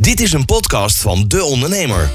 [0.00, 2.10] Dit is een podcast van De Ondernemer.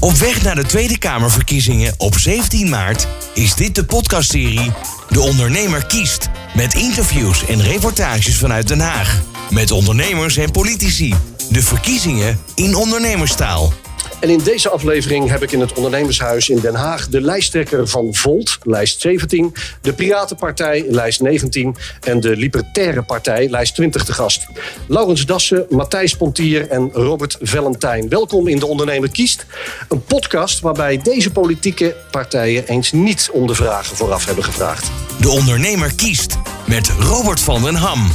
[0.00, 4.72] Op weg naar de Tweede Kamerverkiezingen op 17 maart is dit de podcastserie
[5.08, 6.28] De Ondernemer kiest.
[6.54, 9.22] Met interviews en reportages vanuit Den Haag.
[9.50, 11.14] Met ondernemers en politici.
[11.50, 13.72] De verkiezingen in ondernemerstaal.
[14.20, 18.14] En in deze aflevering heb ik in het Ondernemershuis in Den Haag de lijsttrekker van
[18.14, 24.46] Volt, lijst 17, de Piratenpartij, lijst 19 en de Libertaire Partij, lijst 20 te gast.
[24.88, 28.08] Laurens Dassen, Matthijs Pontier en Robert Valentijn.
[28.08, 29.46] Welkom in De Ondernemer Kiest,
[29.88, 34.90] een podcast waarbij deze politieke partijen eens niet om de vragen vooraf hebben gevraagd.
[35.20, 38.10] De Ondernemer kiest met Robert van den Ham.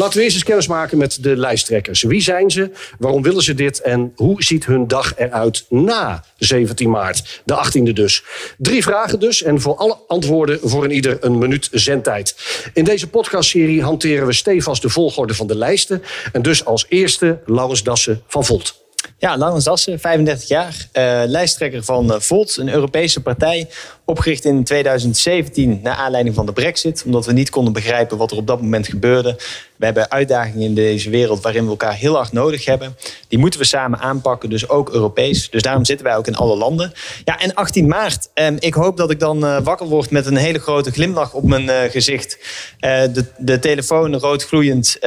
[0.00, 2.02] Laten we eerst eens kennis maken met de lijsttrekkers.
[2.02, 2.70] Wie zijn ze?
[2.98, 3.80] Waarom willen ze dit?
[3.80, 8.24] En hoe ziet hun dag eruit na 17 maart, de 18e dus?
[8.58, 12.36] Drie vragen dus en voor alle antwoorden voor een ieder een minuut zendtijd.
[12.72, 16.02] In deze podcastserie hanteren we stevast de volgorde van de lijsten.
[16.32, 18.80] En dus als eerste Laurens Dassen van Volt.
[19.20, 23.68] Ja, Laurens Dassen, 35 jaar, uh, lijsttrekker van uh, Volt, een Europese partij.
[24.04, 28.36] Opgericht in 2017 naar aanleiding van de Brexit, omdat we niet konden begrijpen wat er
[28.36, 29.36] op dat moment gebeurde.
[29.76, 32.96] We hebben uitdagingen in deze wereld waarin we elkaar heel hard nodig hebben.
[33.28, 35.50] Die moeten we samen aanpakken, dus ook Europees.
[35.50, 36.92] Dus daarom zitten wij ook in alle landen.
[37.24, 38.28] Ja, en 18 maart.
[38.34, 41.44] Eh, ik hoop dat ik dan uh, wakker word met een hele grote glimlach op
[41.44, 42.38] mijn gezicht.
[42.80, 44.98] de, de telefoon rood gloeiend,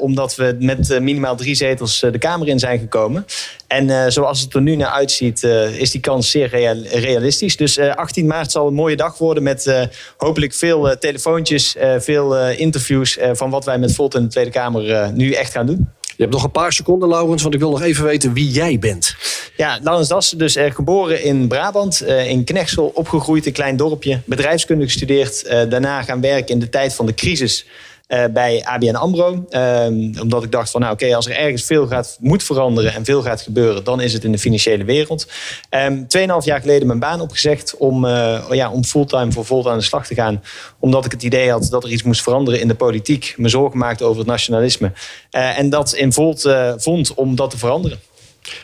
[0.00, 3.26] omdat we met minimaal drie zetels de Kamer in zijn gekomen.
[3.70, 5.42] En zoals het er nu naar uitziet,
[5.76, 7.56] is die kans zeer real, realistisch.
[7.56, 13.50] Dus 18 maart zal een mooie dag worden met hopelijk veel telefoontjes, veel interviews van
[13.50, 15.88] wat wij met Volt in de Tweede Kamer nu echt gaan doen.
[16.00, 18.78] Je hebt nog een paar seconden, Laurens, want ik wil nog even weten wie jij
[18.78, 19.14] bent.
[19.56, 24.20] Ja, Laurens Dassen, dus geboren in Brabant, in Knechtsel, opgegroeid, een klein dorpje.
[24.24, 27.66] Bedrijfskunde gestudeerd, daarna gaan werken in de tijd van de crisis
[28.10, 29.44] uh, bij ABN AMRO.
[29.50, 33.04] Uh, omdat ik dacht van, nou oké, als er ergens veel gaat, moet veranderen en
[33.04, 35.26] veel gaat gebeuren, dan is het in de financiële wereld.
[35.70, 39.78] Um, Tweeënhalf jaar geleden mijn baan opgezegd om, uh, ja, om fulltime voor Volt aan
[39.78, 40.42] de slag te gaan.
[40.78, 43.34] Omdat ik het idee had dat er iets moest veranderen in de politiek.
[43.36, 44.92] Me zorgen maakte over het nationalisme.
[45.30, 47.98] Uh, en dat in Volt vond om dat te veranderen.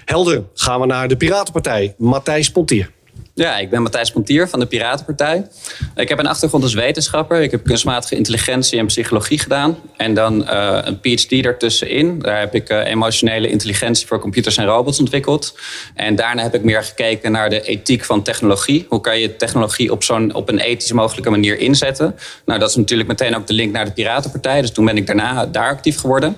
[0.05, 1.95] Helder, gaan we naar de Piratenpartij.
[1.99, 2.95] Matthijs Pontier.
[3.35, 5.47] Ja, ik ben Matthijs Pontier van de Piratenpartij.
[5.95, 7.43] Ik heb een achtergrond als wetenschapper.
[7.43, 9.77] Ik heb kunstmatige intelligentie en psychologie gedaan.
[9.97, 12.19] En dan uh, een PhD ertussenin.
[12.19, 15.59] Daar heb ik uh, emotionele intelligentie voor computers en robots ontwikkeld.
[15.95, 18.87] En daarna heb ik meer gekeken naar de ethiek van technologie.
[18.89, 22.17] Hoe kan je technologie op, zo'n, op een ethisch mogelijke manier inzetten?
[22.45, 24.61] Nou, dat is natuurlijk meteen ook de link naar de Piratenpartij.
[24.61, 26.37] Dus toen ben ik daarna daar actief geworden.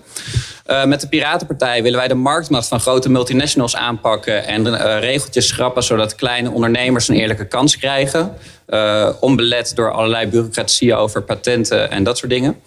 [0.71, 5.49] Uh, met de Piratenpartij willen wij de marktmacht van grote multinationals aanpakken en uh, regeltjes
[5.49, 8.35] schrappen zodat kleine ondernemers een eerlijke kans krijgen.
[8.69, 12.61] Uh, onbelet door allerlei bureaucratie over patenten en dat soort dingen.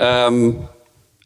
[0.00, 0.68] Um,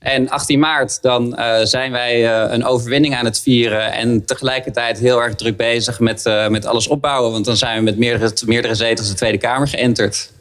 [0.05, 3.93] en 18 maart, dan uh, zijn wij uh, een overwinning aan het vieren.
[3.93, 7.33] En tegelijkertijd heel erg druk bezig met, uh, met alles opbouwen.
[7.33, 10.33] Want dan zijn we met meerdere, meerdere zetels de Tweede Kamer geënterd.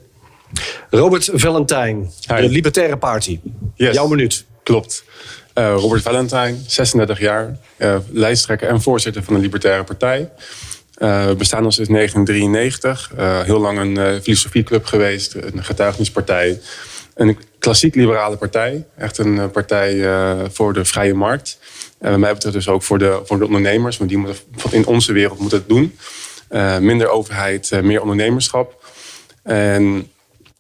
[0.90, 3.40] Robert Valentijn, de Libertaire Party.
[3.76, 3.94] Yes.
[3.94, 4.46] Jouw minuut.
[4.64, 5.04] Klopt.
[5.56, 10.30] Uh, Robert Valentijn, 36 jaar, uh, lijsttrekker en voorzitter van de Libertaire Partij.
[10.98, 13.12] Uh, we bestaan al sinds 1993.
[13.46, 16.62] heel lang een filosofieclub geweest, een getuigenispartij.
[17.16, 18.86] Een klassiek liberale partij.
[18.98, 20.10] Echt een partij
[20.52, 21.60] voor de vrije markt.
[22.00, 23.98] En wat mij betreft dus ook voor de, voor de ondernemers.
[23.98, 24.38] Want die moeten
[24.72, 25.98] in onze wereld moeten het doen.
[26.84, 28.86] minder overheid, meer ondernemerschap.
[29.44, 30.12] En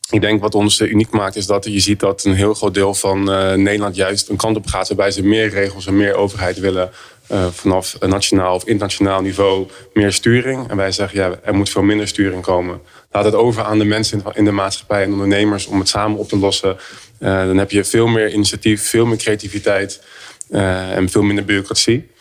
[0.09, 2.93] ik denk wat ons uniek maakt is dat je ziet dat een heel groot deel
[2.93, 6.59] van uh, Nederland juist een kant op gaat waarbij ze meer regels en meer overheid
[6.59, 6.91] willen
[7.31, 10.69] uh, vanaf nationaal of internationaal niveau meer sturing.
[10.69, 12.81] En wij zeggen ja, er moet veel minder sturing komen.
[13.11, 16.27] Laat het over aan de mensen in de maatschappij en ondernemers om het samen op
[16.29, 16.77] te lossen.
[17.19, 20.01] Dan heb je veel meer initiatief, veel meer creativiteit
[20.49, 22.11] en veel minder bureaucratie.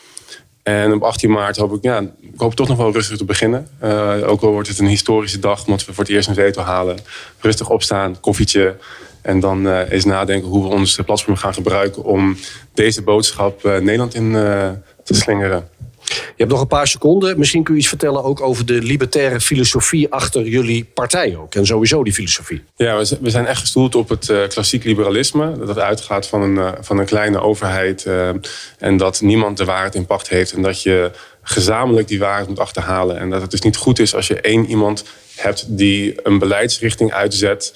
[0.63, 3.69] En op 18 maart hoop ik, ja, ik hoop toch nog wel rustig te beginnen.
[3.83, 6.63] Uh, ook al wordt het een historische dag, omdat we voor het eerst een zetel
[6.63, 6.99] halen.
[7.41, 8.77] Rustig opstaan, koffietje.
[9.23, 12.37] En dan uh, eens nadenken hoe we ons platform gaan gebruiken om
[12.75, 14.33] deze boodschap uh, Nederland in
[15.05, 15.69] te slingeren.
[16.15, 17.39] Je hebt nog een paar seconden.
[17.39, 21.55] Misschien kun je iets vertellen ook over de libertaire filosofie achter jullie partij ook.
[21.55, 22.63] En sowieso die filosofie.
[22.77, 25.67] Ja, we zijn echt gestoeld op het uh, klassiek liberalisme.
[25.67, 28.05] Dat uitgaat van een, uh, van een kleine overheid.
[28.05, 28.29] Uh,
[28.79, 30.53] en dat niemand de waarheid in pacht heeft.
[30.53, 31.11] En dat je
[31.43, 33.19] gezamenlijk die waarheid moet achterhalen.
[33.19, 35.05] En dat het dus niet goed is als je één iemand
[35.35, 37.75] hebt die een beleidsrichting uitzet.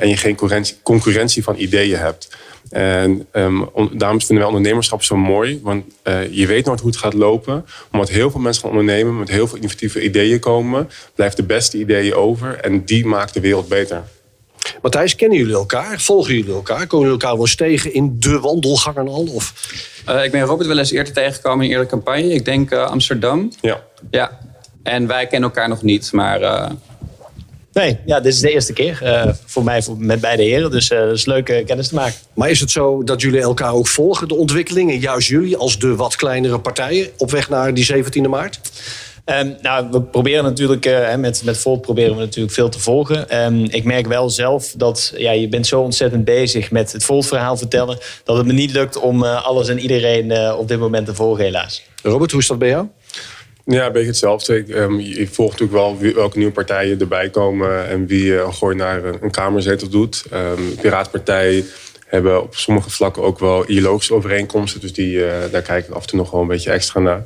[0.00, 0.36] en je geen
[0.82, 2.28] concurrentie van ideeën hebt.
[2.70, 5.60] En um, daarom vinden wij ondernemerschap zo mooi.
[5.62, 7.66] Want uh, je weet nooit hoe het gaat lopen.
[7.92, 11.78] Omdat heel veel mensen gaan ondernemen, met heel veel innovatieve ideeën komen, blijft de beste
[11.78, 12.60] ideeën over.
[12.60, 14.02] En die maakt de wereld beter.
[14.82, 16.00] Matthijs, kennen jullie elkaar?
[16.00, 16.86] Volgen jullie elkaar?
[16.86, 19.26] Komen jullie elkaar wel eens tegen in de wandelgangen al?
[19.32, 19.70] Of?
[20.08, 22.28] Uh, ik ben Robert wel eens eerder tegengekomen in eerdere campagne.
[22.28, 23.52] Ik denk uh, Amsterdam.
[23.60, 23.82] Ja.
[24.10, 24.38] Ja.
[24.82, 26.70] En wij kennen elkaar nog niet, maar...
[27.78, 30.70] Nee, ja, dit is de eerste keer uh, voor mij voor, met beide heren.
[30.70, 32.14] Dus uh, het is leuk uh, kennis te maken.
[32.34, 34.98] Maar is het zo dat jullie elkaar ook volgen, de ontwikkelingen?
[34.98, 38.60] Juist jullie als de wat kleinere partijen op weg naar die 17e maart?
[39.24, 43.44] Um, nou, we proberen natuurlijk, uh, met, met Volt proberen we natuurlijk veel te volgen.
[43.44, 47.56] Um, ik merk wel zelf dat ja, je bent zo ontzettend bezig met het Volt-verhaal
[47.56, 47.98] vertellen...
[48.24, 51.14] dat het me niet lukt om uh, alles en iedereen uh, op dit moment te
[51.14, 51.82] volgen, helaas.
[52.02, 52.86] Robert, hoe is dat bij jou?
[53.70, 54.56] Ja, een beetje hetzelfde.
[54.56, 57.88] Ik, um, je volgt natuurlijk wel welke nieuwe partijen erbij komen...
[57.88, 60.24] en wie gooi naar een kamerzetel doet.
[60.32, 61.64] Um, Piratenpartij
[62.06, 64.80] hebben op sommige vlakken ook wel ideologische overeenkomsten.
[64.80, 65.20] Dus die,
[65.50, 67.22] daar kijk ik af en toe nog wel een beetje extra naar.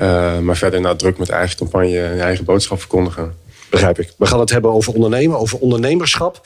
[0.00, 3.34] Uh, maar verder nou, druk met eigen campagne en eigen boodschap verkondigen.
[3.72, 4.12] Begrijp ik.
[4.16, 6.40] We gaan het hebben over ondernemen, over ondernemerschap.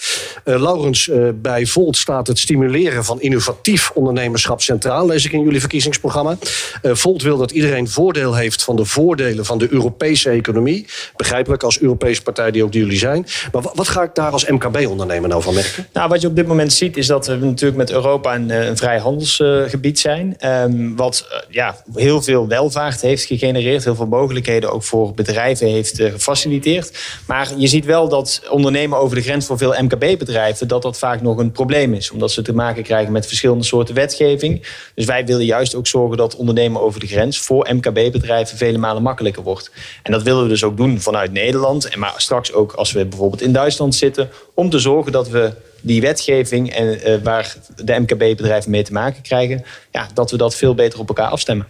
[0.44, 5.42] Uh, Laurens, uh, bij Volt staat het stimuleren van innovatief ondernemerschap centraal, lees ik in
[5.42, 6.36] jullie verkiezingsprogramma.
[6.82, 10.86] Uh, Volt wil dat iedereen voordeel heeft van de voordelen van de Europese economie.
[11.16, 13.26] Begrijpelijk als Europese partij die ook jullie zijn.
[13.52, 15.86] Maar wat ga ik daar als MKB-ondernemer nou van merken?
[15.92, 18.76] Nou, wat je op dit moment ziet is dat we natuurlijk met Europa een, een
[18.76, 20.36] vrij handelsgebied zijn.
[20.44, 26.00] Um, wat ja, heel veel welvaart heeft gegenereerd, heel veel mogelijkheden ook voor bedrijven heeft
[26.00, 27.14] gefaciliteerd.
[27.26, 30.68] Maar je ziet wel dat ondernemen over de grens voor veel MKB-bedrijven...
[30.68, 32.10] dat dat vaak nog een probleem is.
[32.10, 34.66] Omdat ze te maken krijgen met verschillende soorten wetgeving.
[34.94, 37.38] Dus wij willen juist ook zorgen dat ondernemen over de grens...
[37.38, 39.70] voor MKB-bedrijven vele malen makkelijker wordt.
[40.02, 41.88] En dat willen we dus ook doen vanuit Nederland.
[41.88, 44.28] En maar straks ook als we bijvoorbeeld in Duitsland zitten...
[44.54, 49.22] om te zorgen dat we die wetgeving en uh, waar de MKB-bedrijven mee te maken
[49.22, 49.64] krijgen...
[49.90, 51.66] Ja, dat we dat veel beter op elkaar afstemmen.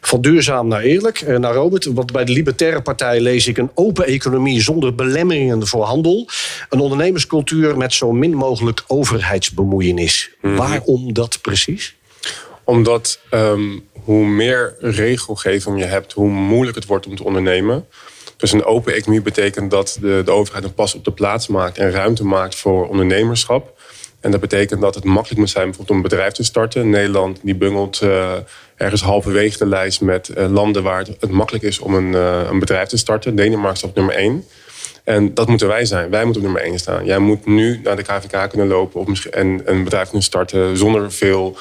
[0.00, 1.26] Van duurzaam naar eerlijk.
[1.26, 5.66] Naar nou, Robert, want bij de Libertaire Partij lees ik een open economie zonder belemmeringen
[5.66, 6.28] voor handel.
[6.68, 10.30] Een ondernemerscultuur met zo min mogelijk overheidsbemoeienis.
[10.40, 10.58] Mm -hmm.
[10.58, 11.96] Waarom dat precies?
[12.64, 17.86] Omdat um, hoe meer regelgeving je hebt, hoe moeilijk het wordt om te ondernemen.
[18.36, 21.78] Dus een open economie betekent dat de, de overheid een pas op de plaats maakt
[21.78, 23.79] en ruimte maakt voor ondernemerschap.
[24.20, 26.90] En dat betekent dat het makkelijk moet zijn bijvoorbeeld om een bedrijf te starten.
[26.90, 28.32] Nederland die bungelt uh,
[28.76, 32.58] ergens halverwege de lijst met uh, landen waar het, makkelijk is om een, uh, een
[32.58, 33.34] bedrijf te starten.
[33.34, 34.44] Denemarken staat op nummer 1.
[35.04, 36.10] En dat moeten wij zijn.
[36.10, 37.04] Wij moeten op nummer 1 staan.
[37.04, 41.12] Jij moet nu naar de KVK kunnen lopen of en een bedrijf kunnen starten zonder
[41.12, 41.58] veel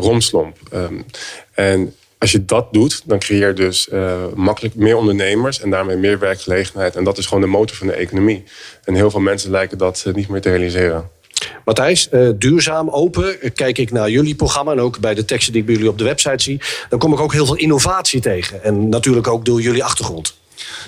[0.00, 0.56] romslomp.
[0.74, 1.04] Um,
[1.52, 3.88] en als je dat doet, dan creëer je dus
[4.34, 6.96] makkelijk meer ondernemers en daarmee meer werkgelegenheid.
[6.96, 8.44] En dat is gewoon de motor van de economie.
[8.84, 11.10] En heel veel mensen lijken dat niet meer te realiseren.
[11.64, 13.52] Matthijs, uh, duurzaam, open.
[13.54, 15.98] Kijk ik naar jullie programma en ook bij de teksten die ik bij jullie op
[15.98, 16.60] de website zie.
[16.88, 18.62] Dan kom ik ook heel veel innovatie tegen.
[18.62, 20.40] En natuurlijk ook door jullie achtergrond.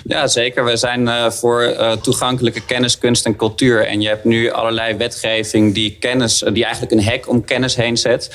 [0.03, 0.65] Ja, zeker.
[0.65, 3.85] We zijn uh, voor uh, toegankelijke kennis, kunst en cultuur.
[3.85, 7.97] En je hebt nu allerlei wetgeving die, kennis, die eigenlijk een hek om kennis heen
[7.97, 8.29] zet.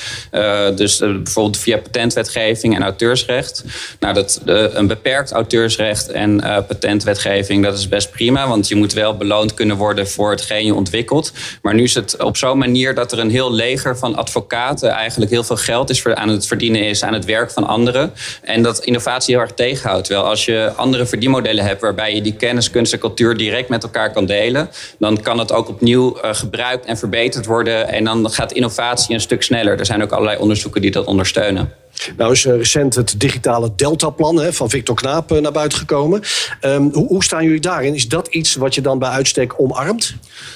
[0.75, 3.65] Dus bijvoorbeeld via patentwetgeving en auteursrecht.
[4.01, 6.37] Nou, dat, een beperkt auteursrecht en
[6.69, 8.49] patentwetgeving, dat is best prima.
[8.49, 11.33] Want je moet wel beloond kunnen worden voor hetgeen je ontwikkelt.
[11.63, 15.31] Maar nu is het op zo'n manier dat er een heel leger van advocaten eigenlijk
[15.31, 18.13] heel veel geld is aan het verdienen is aan het werk van anderen.
[18.43, 20.05] En dat innovatie heel erg tegenhoudt.
[20.05, 23.83] Terwijl als je andere verdienmodellen hebt waarbij je die kennis, kunst en cultuur direct met
[23.83, 27.89] elkaar kan delen, dan kan het ook opnieuw uh, gebruikt en verbeterd worden.
[27.89, 29.79] En dan gaat innovatie een stuk sneller.
[29.79, 31.73] Er zijn ook allerlei onderzoeken die dat ondersteunen.
[32.17, 36.23] Nou is recent het digitale Delta-plan van Victor Knaap naar buiten gekomen.
[36.61, 37.95] Um, hoe, staan jullie daarin?
[37.95, 40.15] Is dat iets wat je dan bij uitstek omarmt?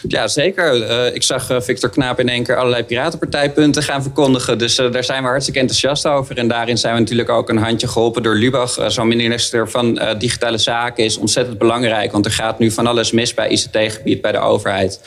[0.09, 0.77] Ja, zeker.
[0.77, 4.59] Uh, ik zag Victor Knaap in één keer allerlei piratenpartijpunten gaan verkondigen.
[4.59, 6.39] Dus daar zijn we hartstikke enthousiast over.
[6.39, 8.79] En daarin zijn we natuurlijk ook een handje geholpen door Lubach.
[8.87, 12.13] Zo'n minister van Digitale Zaken is ontzettend belangrijk.
[12.13, 15.01] Want er gaat nu van alles mis bij ICT-gebied, bij de overheid.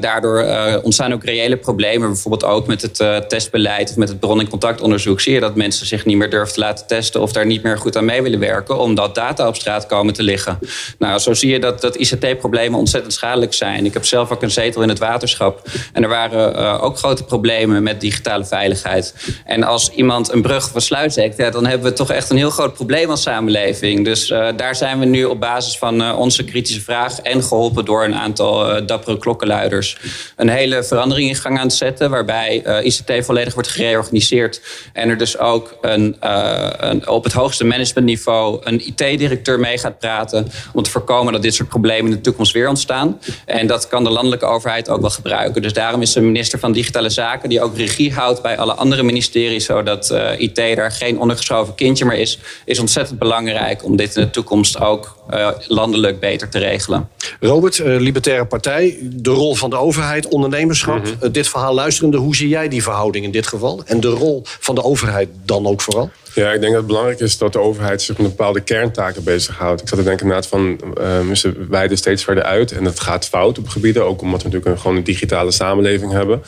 [0.00, 0.44] daardoor
[0.82, 2.08] ontstaan ook reële problemen.
[2.08, 5.20] Bijvoorbeeld ook met het testbeleid of met het bron- en contactonderzoek.
[5.40, 8.04] Dat mensen zich niet meer durven te laten testen of daar niet meer goed aan
[8.04, 10.58] mee willen werken, omdat data op straat komen te liggen.
[10.98, 13.84] Nou, zo zie je dat, dat ICT-problemen ontzettend schadelijk zijn.
[13.84, 17.24] Ik heb zelf ook een zetel in het waterschap en er waren uh, ook grote
[17.24, 19.14] problemen met digitale veiligheid.
[19.44, 22.30] En als iemand een brug of een sluit zegt, ja, dan hebben we toch echt
[22.30, 24.04] een heel groot probleem als samenleving.
[24.04, 27.84] Dus uh, daar zijn we nu op basis van uh, onze kritische vraag en geholpen
[27.84, 29.96] door een aantal dappere klokkenluiders
[30.36, 34.60] een hele verandering in gang aan het zetten, waarbij ICT volledig wordt gereorganiseerd
[34.92, 39.78] en er dus dus ook een, uh, een, op het hoogste managementniveau een IT-directeur mee
[39.78, 40.48] gaat praten.
[40.72, 43.20] Om te voorkomen dat dit soort problemen in de toekomst weer ontstaan.
[43.46, 45.62] En dat kan de landelijke overheid ook wel gebruiken.
[45.62, 49.02] Dus daarom is de minister van Digitale Zaken, die ook regie houdt bij alle andere
[49.02, 54.16] ministeries, zodat uh, IT daar geen ondergeschoven kindje meer is, is ontzettend belangrijk om dit
[54.16, 57.08] in de toekomst ook uh, landelijk beter te regelen.
[57.40, 61.04] Robert, Libertaire Partij, de rol van de overheid, ondernemerschap.
[61.04, 61.32] Mm -hmm.
[61.32, 63.82] dit verhaal luisterende, hoe zie jij die verhouding in dit geval?
[63.86, 66.10] En de rol van de overheid dan ook vooral?
[66.36, 69.80] Ja, ik denk dat het belangrijk is dat de overheid zich met bepaalde kerntaken bezighoudt.
[69.80, 73.26] Ik zat te denken inderdaad van, uh, we wijden steeds verder uit en het gaat
[73.26, 74.04] fout op gebieden.
[74.04, 76.42] Ook omdat we natuurlijk een, gewoon een digitale samenleving hebben.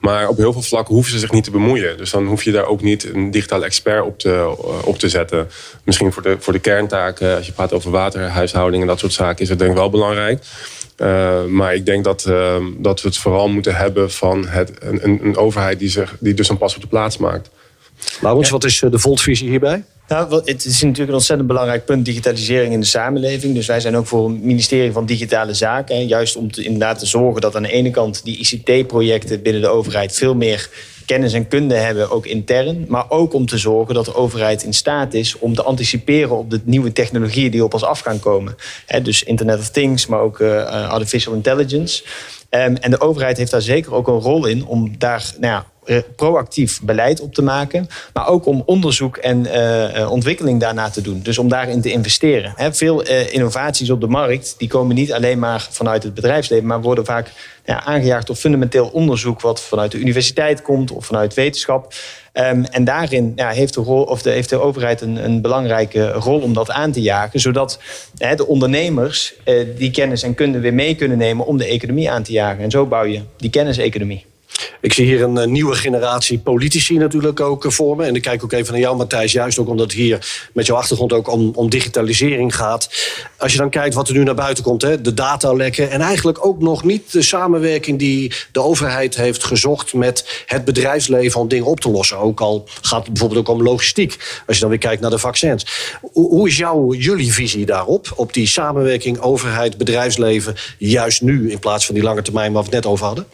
[0.00, 1.96] Maar op heel veel vlakken hoeven ze zich niet te bemoeien.
[1.96, 5.48] Dus dan hoef je daar ook niet een digitale expert op te, op te zetten.
[5.84, 9.42] Misschien voor de, voor de kerntaken, als je praat over waterhuishouding en dat soort zaken,
[9.42, 10.44] is het denk ik wel belangrijk.
[10.96, 12.22] Uh, maar ik denk dat,
[12.78, 16.48] dat we het vooral moeten hebben van het, een, een overheid die, zich, die dus
[16.48, 17.50] een pas op de plaats maakt.
[18.20, 19.84] Laurens, wat is de Volt-visie hierbij?
[20.08, 23.54] Nou, het is natuurlijk een ontzettend belangrijk punt, digitalisering in de samenleving.
[23.54, 26.06] Dus wij zijn ook voor het ministerie van Digitale Zaken.
[26.06, 29.68] Juist om te, inderdaad te zorgen dat aan de ene kant die ICT-projecten binnen de
[29.68, 30.70] overheid veel meer
[31.06, 32.84] kennis en kunde hebben, ook intern.
[32.88, 36.50] Maar ook om te zorgen dat de overheid in staat is om te anticiperen op
[36.50, 38.56] de nieuwe technologieën die op ons af gaan komen.
[39.02, 42.04] dus Internet of Things, maar ook uh, artificial intelligence.
[42.50, 45.66] Um, en de overheid heeft daar zeker ook een rol in om daar nou ja,
[46.16, 47.88] proactief beleid op te maken.
[48.12, 51.20] Maar ook om onderzoek en uh, ontwikkeling daarna te doen.
[51.22, 52.52] Dus om daarin te investeren.
[52.56, 56.80] He, veel innovaties op de markt die komen niet alleen maar vanuit het bedrijfsleven, maar
[56.80, 57.32] worden vaak
[57.64, 61.94] ja, aangejaagd door fundamenteel onderzoek wat vanuit de universiteit komt of vanuit wetenschap.
[62.32, 66.12] Um, en daarin ja, heeft, de rol, of de, heeft de overheid een, een belangrijke
[66.12, 67.40] rol om dat aan te jagen.
[67.40, 67.78] Zodat
[68.14, 69.34] de ondernemers
[69.76, 72.64] die kennis en kunde weer mee kunnen nemen om de economie aan te jagen.
[72.64, 74.24] En zo bouw je die kenniseconomie.
[74.80, 78.04] Ik zie hier een uh, nieuwe generatie politici natuurlijk ook uh, voor me.
[78.04, 79.32] En ik kijk ook even naar jou, Matthijs.
[79.32, 82.90] Juist ook omdat het hier met jouw achtergrond ook om, om digitalisering gaat.
[83.36, 85.90] Als je dan kijkt wat er nu naar buiten komt, hè, de datalekken.
[85.90, 91.40] En eigenlijk ook nog niet de samenwerking die de overheid heeft gezocht met het bedrijfsleven
[91.40, 92.18] om dingen op te lossen.
[92.18, 94.42] Ook al gaat het bijvoorbeeld ook om logistiek.
[94.46, 95.66] Als je dan weer kijkt naar de vaccins.
[96.00, 98.12] Hoe, hoe is jouw, jullie visie daarop?
[98.16, 100.54] Op die samenwerking overheid, bedrijfsleven.
[100.78, 103.26] Juist nu in plaats van die lange termijn waar we het net over hadden?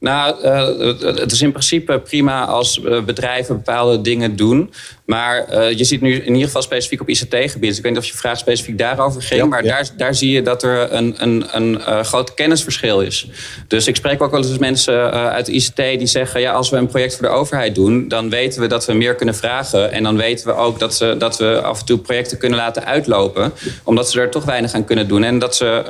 [0.00, 4.72] Nou, het is in principe prima als bedrijven bepaalde dingen doen.
[5.08, 7.68] Maar uh, je ziet nu in ieder geval specifiek op ICT-gebied.
[7.68, 9.40] Dus ik weet niet of je vraag specifiek daarover ging.
[9.40, 9.74] Ja, maar ja.
[9.74, 13.28] Daar, daar zie je dat er een, een, een uh, groot kennisverschil is.
[13.68, 16.40] Dus ik spreek ook wel eens mensen uh, uit ICT die zeggen...
[16.40, 18.08] ja, als we een project voor de overheid doen...
[18.08, 19.92] dan weten we dat we meer kunnen vragen.
[19.92, 22.84] En dan weten we ook dat, ze, dat we af en toe projecten kunnen laten
[22.84, 23.52] uitlopen.
[23.84, 25.24] Omdat ze er toch weinig aan kunnen doen.
[25.24, 25.82] En dat ze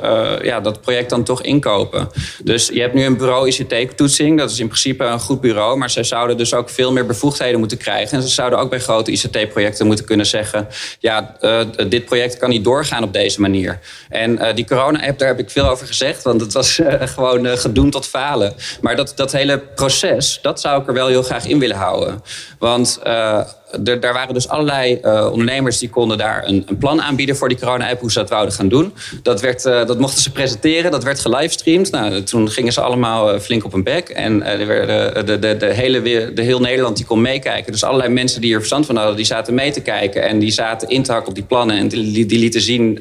[0.43, 2.09] ja, dat project dan toch inkopen.
[2.43, 4.37] Dus je hebt nu een bureau ICT-toetsing.
[4.37, 5.77] Dat is in principe een goed bureau.
[5.77, 8.17] Maar zij zouden dus ook veel meer bevoegdheden moeten krijgen.
[8.17, 10.67] En ze zouden ook bij grote ICT-projecten moeten kunnen zeggen:
[10.99, 13.79] ja, uh, dit project kan niet doorgaan op deze manier.
[14.09, 17.57] En uh, die corona-app, daar heb ik veel over gezegd, want het was uh, gewoon
[17.57, 18.53] gedoemd tot falen.
[18.81, 22.23] Maar dat, dat hele proces, dat zou ik er wel heel graag in willen houden.
[22.59, 22.99] Want
[23.85, 27.49] er, daar waren dus allerlei uh, ondernemers die konden daar een, een, plan aanbieden voor
[27.49, 28.93] die corona-app, hoe ze dat wouden gaan doen.
[29.23, 31.91] Dat, werd, uh, dat mochten ze presenteren, dat werd gelivestreamd.
[31.91, 34.09] Nou, toen gingen ze allemaal uh, flink op hun bek.
[34.09, 36.01] En er werden, de, de, de, hele,
[36.33, 37.71] de heel Nederland die kon meekijken.
[37.71, 40.23] Dus allerlei mensen die er verstand van hadden, die zaten mee te kijken.
[40.23, 41.77] En die zaten in te hakken op die plannen.
[41.77, 42.97] En die, die lieten zien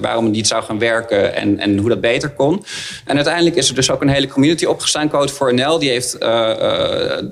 [0.00, 2.64] waarom het niet zou gaan werken en, en hoe dat beter kon.
[3.04, 5.78] En uiteindelijk is er dus ook een hele community opgestaan, Code for NL.
[5.78, 6.16] Die heeft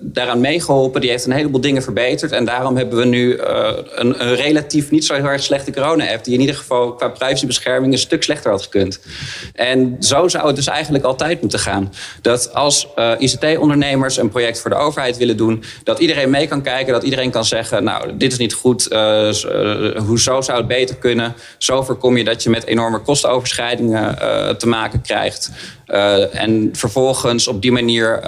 [0.00, 2.32] daaraan meegeholpen, die heeft een heleboel dingen verbeterd.
[2.32, 6.24] En daarom hebben we nu uh, een, een, relatief niet zo heel erg slechte corona-app...
[6.24, 9.00] die in ieder geval qua privacybescherming een stuk slechter had gekund.
[9.52, 11.92] En zo zou het dus eigenlijk altijd moeten gaan.
[12.22, 15.64] Dat als uh, ICT-ondernemers een project voor de overheid willen doen...
[15.84, 17.84] dat iedereen mee kan kijken, dat iedereen kan zeggen...
[17.84, 19.32] nou, dit is niet goed, uh,
[20.06, 21.34] hoezo zou het beter kunnen?
[21.58, 24.18] Zo voorkom je dat je met enorme kostenoverschrijdingen
[24.58, 25.50] te maken krijgt...
[26.32, 28.20] En vervolgens op die manier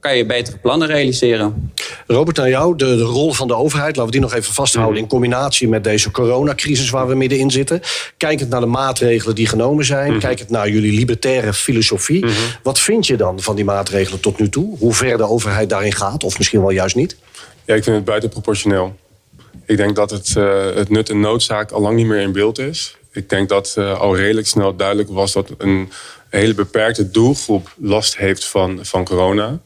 [0.00, 1.72] kan je betere plannen realiseren.
[2.06, 5.02] Robert, aan jou, de, de, rol van de overheid, laten we die nog even vasthouden...
[5.02, 7.80] in combinatie met deze coronacrisis waar we middenin zitten.
[8.16, 10.04] Kijkend naar de maatregelen die genomen zijn...
[10.04, 10.20] Mm -hmm.
[10.20, 12.24] kijkend naar jullie libertaire filosofie...
[12.24, 12.36] Mm -hmm.
[12.62, 14.78] wat vind je dan van die maatregelen tot nu toe?
[14.78, 17.16] Hoe ver de overheid daarin gaat, of misschien wel juist niet?
[17.64, 18.96] Ja, ik vind het buitenproportioneel.
[19.66, 22.58] Ik denk dat het, uh, het nut en noodzaak al lang niet meer in beeld
[22.58, 22.96] is.
[23.12, 25.88] Ik denk dat al redelijk snel duidelijk was dat een
[26.34, 29.58] een hele beperkte doelgroep last heeft van, van corona.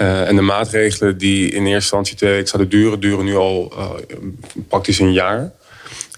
[0.00, 3.72] Uh, en de maatregelen die in eerste instantie twee weken zouden duren, duren nu al
[3.76, 3.90] uh,
[4.68, 5.52] praktisch een jaar.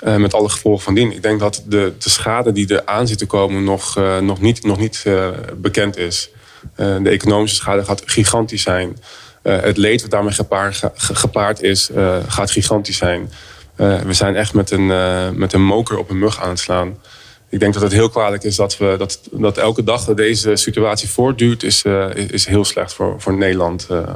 [0.05, 1.12] Uh, met alle gevolgen van dien.
[1.12, 4.65] Ik denk dat de, de schade die er aan zit te komen nog, nog niet,
[4.65, 5.05] nog niet
[5.57, 6.31] bekend is.
[6.77, 8.97] de economische schade gaat gigantisch zijn.
[9.43, 11.91] het leed wat daarmee gepaard, gepaard is,
[12.27, 13.33] gaat gigantisch zijn.
[13.77, 14.87] we zijn echt met een,
[15.39, 16.97] met een moker op een mug aan het slaan
[17.52, 21.09] ik denk dat het heel kwalijk is dat, we, dat, dat elke dag deze situatie
[21.09, 23.87] voortduurt, is, uh, is heel slecht voor, voor Nederland.
[23.90, 24.09] Uh,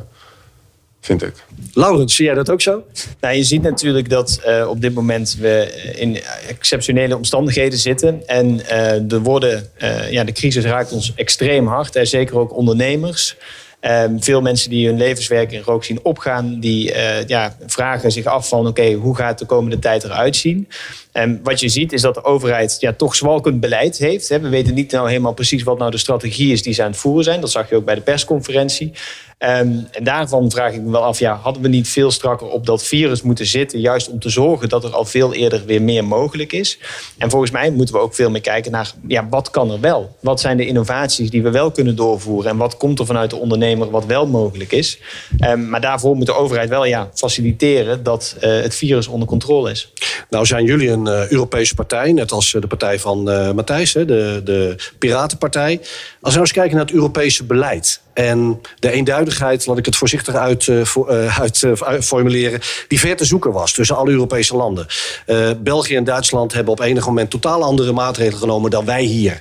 [1.01, 1.33] vind ik.
[1.73, 2.85] Laurens, zie jij dat ook zo?
[3.21, 8.27] Nou, je ziet natuurlijk dat uh, op dit moment we in exceptionele omstandigheden zitten.
[8.27, 8.69] En
[9.11, 9.71] er worden,
[10.11, 11.97] ja, de crisis raakt ons extreem hard.
[11.97, 13.37] En zeker ook ondernemers.
[13.81, 18.25] Um, veel mensen die hun levenswerk in rook zien opgaan, die uh, ja, vragen zich
[18.25, 20.69] af van oké, hoe gaat de komende tijd eruit zien?
[21.17, 24.29] En wat je ziet is dat de overheid ja, toch zwalkend beleid heeft.
[24.29, 26.99] We weten niet nou helemaal precies wat nou de strategie is die ze aan het
[26.99, 27.41] voeren zijn.
[27.41, 28.93] Dat zag je ook bij de persconferentie.
[29.39, 32.67] Um, en daarvan vraag ik me wel af, ja, hadden we niet veel strakker op
[32.67, 36.05] dat virus moeten zitten, juist om te zorgen dat er al veel eerder weer meer
[36.05, 36.79] mogelijk is.
[37.19, 40.17] En volgens mij moeten we ook veel meer kijken naar, ja, wat kan er wel?
[40.21, 42.51] Wat zijn de innovaties die we wel kunnen doorvoeren?
[42.51, 44.99] En wat komt er vanuit de ondernemer wat wel mogelijk is?
[45.41, 49.71] Um, maar daarvoor moet de overheid wel ja, faciliteren dat uh, het virus onder controle
[49.71, 49.93] is.
[50.31, 53.23] Nou zijn jullie een uh, Europese partij, net als uh, de partij van
[53.55, 55.79] Matthijs, de, de Piratenpartij.
[55.79, 55.89] Als
[56.21, 60.35] we nou eens kijken naar het Europese beleid en de eenduidigheid, laat ik het voorzichtig
[60.35, 64.87] uit, uh, uit uh, formuleren, die ver te zoeken was tussen alle Europese landen.
[65.27, 69.39] Uh, België en Duitsland hebben op enig moment totaal andere maatregelen genomen dan wij hier.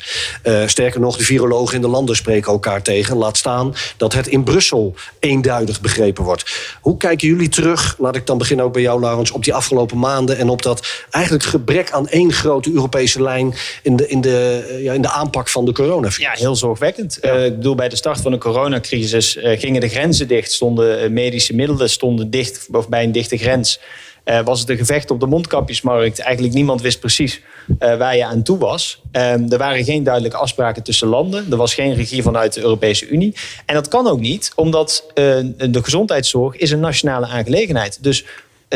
[0.65, 3.17] sterker nog, de virologen in de landen spreken elkaar tegen.
[3.17, 6.77] Laat staan dat het in Brussel eenduidig begrepen wordt.
[6.81, 9.99] Hoe kijken jullie terug, laat ik dan beginnen ook bij jou, Laurens, op die afgelopen
[9.99, 14.79] maanden en op dat eigenlijk gebrek aan één grote Europese lijn in de, in de,
[14.81, 16.39] ja, in de aanpak van de coronavirus?
[16.39, 17.17] Ja, heel zorgwekkend.
[17.21, 17.33] Ja.
[17.33, 21.03] ik bedoel, bij de start van de corona coronacrisis uh, gingen de grenzen dicht, stonden
[21.03, 23.79] uh, medische middelen stonden dicht of bij een dichte grens.
[24.25, 26.19] Uh, was het een gevecht op de mondkapjesmarkt.
[26.19, 27.41] Eigenlijk niemand wist precies
[27.79, 29.01] waar je aan toe was.
[29.11, 31.45] Um, er waren geen duidelijke afspraken tussen landen.
[31.51, 33.35] Er was geen regie vanuit de Europese Unie.
[33.65, 38.03] En dat kan ook niet, omdat de gezondheidszorg is een nationale aangelegenheid.
[38.03, 38.25] Dus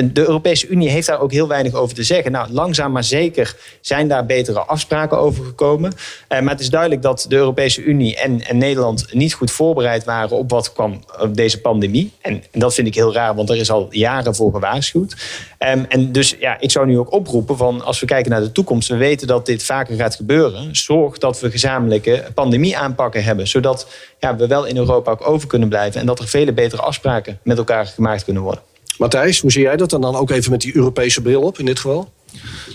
[0.04, 2.32] de Europese Unie heeft daar ook heel weinig over te zeggen.
[2.32, 5.92] Nou, langzaam maar zeker zijn daar betere afspraken over gekomen.
[5.92, 10.04] Uh, maar het is duidelijk dat de Europese Unie en, en, Nederland niet goed voorbereid
[10.04, 12.12] waren op wat kwam op deze pandemie.
[12.22, 15.16] En, en, dat vind ik heel raar, want er is al jaren voor gewaarschuwd.
[15.60, 18.52] Um, en dus ja, ik zou nu ook oproepen van als we kijken naar de
[18.52, 20.76] toekomst, we weten dat dit vaker gaat gebeuren.
[20.76, 23.88] Zorg dat we gezamenlijke pandemie aanpakken hebben, zodat
[24.20, 27.40] ja, we wel in Europa ook over kunnen blijven en dat er vele betere afspraken
[27.44, 28.69] met elkaar gemaakt kunnen worden.
[29.00, 29.94] Matthijs, hoe zie jij dat?
[29.94, 32.12] En dan ook even met die Europese bril op in dit geval?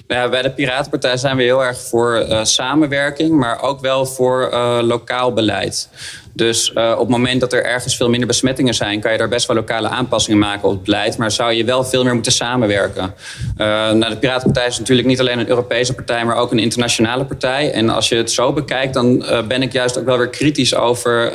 [0.07, 4.07] Nou ja, bij de Piratenpartij zijn we heel erg voor uh, samenwerking, maar ook wel
[4.07, 5.89] voor uh, lokaal beleid.
[6.35, 9.29] Dus uh, op het moment dat er ergens veel minder besmettingen zijn, kan je daar
[9.29, 11.17] best wel lokale aanpassingen maken op het beleid.
[11.17, 13.15] Maar zou je wel veel meer moeten samenwerken.
[13.59, 17.25] Uh, nou, de Piratenpartij is natuurlijk niet alleen een Europese partij, maar ook een internationale
[17.25, 17.73] partij.
[17.73, 20.75] En als je het zo bekijkt, dan uh, ben ik juist ook wel weer kritisch
[20.75, 21.33] over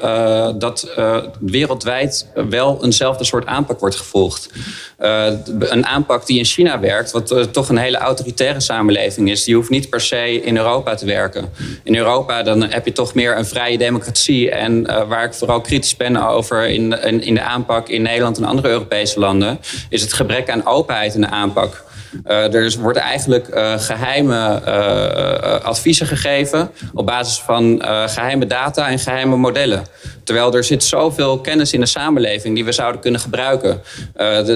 [0.59, 0.97] dat
[1.39, 4.49] wereldwijd wel eenzelfde soort aanpak wordt gevolgd.
[4.97, 9.69] een aanpak die in China werkt, wat toch een hele autoritaire samenleving is, die hoeft
[9.69, 11.49] niet per se in Europa te werken.
[11.83, 15.61] In Europa dan heb je toch meer een vrije democratie en uh, waar ik vooral
[15.61, 20.13] kritisch ben over in, in, de aanpak in Nederland en andere Europese landen, is het
[20.13, 21.87] gebrek aan openheid in de aanpak.
[22.27, 28.99] Uh, er worden eigenlijk uh, geheime uh, adviezen gegeven op basis van geheime data en
[28.99, 29.83] geheime modellen.
[30.23, 33.81] Terwijl er zit zoveel kennis in de samenleving die we zouden kunnen gebruiken.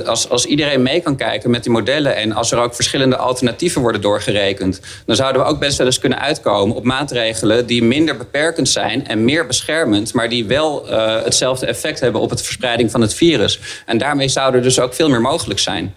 [0.06, 3.82] Als, als iedereen mee kan kijken met die modellen en als er ook verschillende alternatieven
[3.82, 8.18] worden doorgerekend, dan zouden we ook best wel eens kunnen uitkomen op maatregelen die minder
[8.18, 10.86] beperkend zijn en meer beschermend, maar die wel
[11.24, 13.60] hetzelfde effect hebben op het verspreiding van het virus.
[13.86, 15.94] En daarmee zou er dus ook veel meer mogelijk zijn.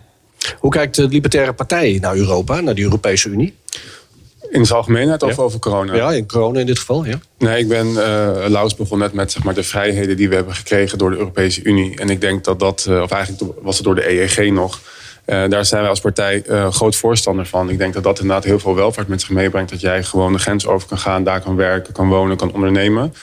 [0.59, 3.54] Hoe kijkt de Libertaire Partij naar Europa, naar de Europese Unie?
[4.50, 5.94] In zijn algemeenheid of over corona?
[5.94, 7.18] Ja, in corona in dit geval, ja.
[7.38, 10.54] Nee, ik ben, uh, Laus begon net met zeg maar, de vrijheden die we hebben
[10.54, 11.98] gekregen door de Europese Unie.
[11.98, 14.80] En ik denk dat dat, uh, of eigenlijk was het door de EEG nog.
[15.26, 17.70] Uh, daar zijn wij als partij uh, groot voorstander van.
[17.70, 19.70] Ik denk dat dat inderdaad heel veel welvaart met zich meebrengt.
[19.70, 23.14] Dat jij gewoon de grens over kan gaan, daar kan werken, kan wonen, kan ondernemen.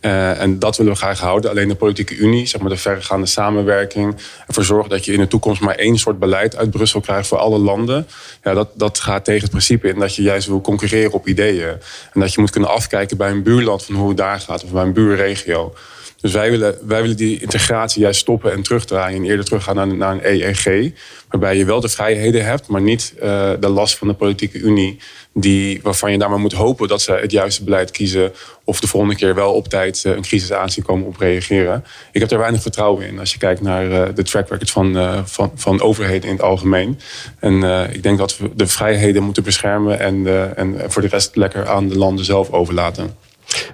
[0.00, 1.50] Uh, en dat willen we graag houden.
[1.50, 4.16] Alleen de politieke unie, zeg maar de verregaande samenwerking.
[4.46, 7.38] Ervoor zorgen dat je in de toekomst maar één soort beleid uit Brussel krijgt voor
[7.38, 8.06] alle landen.
[8.42, 11.68] Ja, dat, dat gaat tegen het principe in dat je juist wil concurreren op ideeën.
[12.12, 14.64] En dat je moet kunnen afkijken bij een buurland van hoe het daar gaat.
[14.64, 15.74] Of bij een buurregio.
[16.20, 19.18] Dus wij willen, wij willen die integratie juist stoppen en terugdraaien.
[19.18, 20.92] En eerder teruggaan naar, naar een EEG.
[21.28, 24.98] Waarbij je wel de vrijheden hebt, maar niet uh, de last van de politieke unie.
[25.34, 28.32] Die, waarvan je daar maar moet hopen dat ze het juiste beleid kiezen.
[28.64, 31.84] Of de volgende keer wel op tijd uh, een crisis aanzien komen op reageren.
[32.12, 35.22] Ik heb er weinig vertrouwen in als je kijkt naar uh, de track record van,
[35.28, 36.98] van, van overheden in het algemeen.
[37.38, 41.68] En ik denk dat we de vrijheden moeten beschermen en, en voor de rest lekker
[41.68, 43.16] aan de landen zelf overlaten.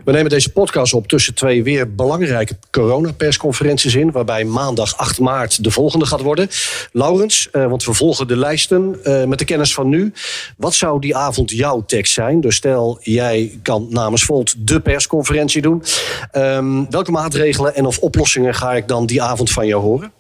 [0.05, 4.11] We nemen deze podcast op tussen twee weer belangrijke coronapersconferenties in.
[4.11, 6.49] Waarbij maandag 8 maart de volgende gaat worden.
[6.93, 10.13] Laurens, eh, want we volgen de lijsten eh, met de kennis van nu.
[10.57, 12.41] Wat zou die avond jouw tekst zijn?
[12.41, 15.83] Dus stel, jij kan namens Volt de persconferentie doen.
[16.31, 20.13] Ehm, welke maatregelen en of oplossingen ga ik dan die avond van jou horen?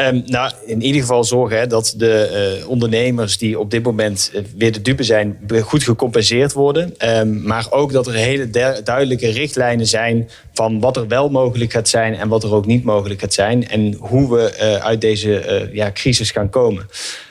[0.00, 4.30] Um, nou, in ieder geval zorgen hè, dat de uh, ondernemers die op dit moment
[4.34, 6.94] uh, weer de dupe zijn, goed gecompenseerd worden.
[6.98, 8.50] Um, maar ook dat er hele
[8.84, 12.84] duidelijke richtlijnen zijn van wat er wel mogelijk gaat zijn en wat er ook niet
[12.84, 13.68] mogelijk gaat zijn.
[13.68, 16.88] En hoe we uh, uit deze ja, crisis gaan komen.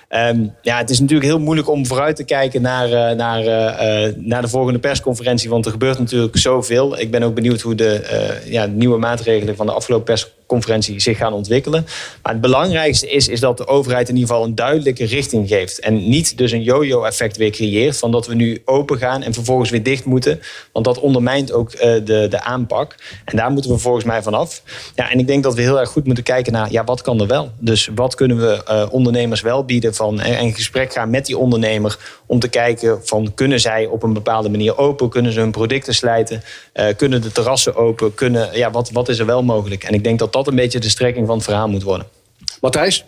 [0.10, 4.80] Um, ja, het is natuurlijk heel moeilijk om vooruit te kijken naar, naar, de volgende
[4.80, 5.50] persconferentie.
[5.50, 7.00] Want er gebeurt natuurlijk zoveel.
[7.00, 8.02] Ik ben ook benieuwd hoe de
[8.46, 10.06] ja, nieuwe maatregelen van de afgelopen
[10.48, 11.86] persconferentie zich gaan ontwikkelen.
[12.24, 15.80] Maar het belangrijkste is, is dat de overheid in ieder geval een duidelijke richting geeft.
[15.80, 17.98] En niet dus een yo-yo-effect weer creëert.
[17.98, 20.42] Van dat we nu open gaan en vervolgens weer dicht moeten.
[20.72, 22.96] Want dat ondermijnt ook de, de aanpak.
[23.26, 24.62] En daar moeten we volgens mij vanaf.
[24.96, 27.22] Ja, en ik denk dat we heel erg goed moeten kijken naar ja, wat kan
[27.22, 27.52] er wel.
[27.60, 32.40] Dus wat kunnen we ondernemers wel bieden van en gesprek gaan met die ondernemer om
[32.40, 36.44] te kijken van kunnen zij op een bepaalde manier open, kunnen ze hun producten slijten,
[36.74, 39.84] uh, kunnen de terrassen open, kunnen, ja, wat, wat is er wel mogelijk?
[39.84, 42.08] En ik denk dat dat een beetje de strekking van het verhaal moet worden.
[42.62, 43.06] Matthijs?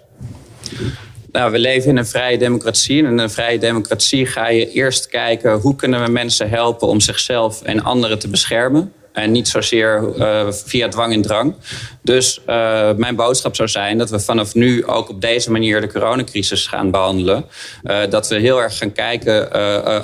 [1.32, 3.00] Nou, we leven in een vrije democratie.
[3.04, 7.00] En in een vrije democratie ga je eerst kijken hoe kunnen we mensen helpen om
[7.00, 8.94] zichzelf en anderen te beschermen.
[9.20, 11.54] En niet zozeer uh, via dwang en drang.
[12.02, 15.92] Dus uh, mijn boodschap zou zijn dat we vanaf nu ook op deze manier de
[15.92, 17.46] coronacrisis gaan behandelen.
[17.84, 19.52] Uh, dat we heel erg gaan kijken,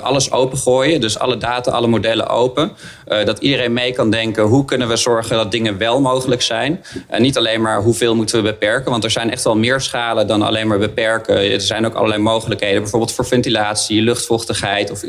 [0.02, 1.00] alles opengooien.
[1.00, 2.72] Dus alle data, alle modellen open.
[3.04, 6.84] dat iedereen mee kan denken, hoe kunnen we zorgen dat dingen wel mogelijk zijn.
[7.08, 8.90] En niet alleen maar hoeveel moeten we beperken.
[8.90, 11.36] Want er zijn echt wel meer schalen dan alleen maar beperken.
[11.36, 12.80] Er zijn ook allerlei mogelijkheden.
[12.80, 15.02] Bijvoorbeeld voor ventilatie, luchtvochtigheid of